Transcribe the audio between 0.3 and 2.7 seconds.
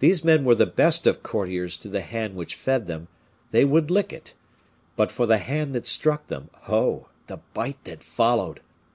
were the best of courtiers to the hand which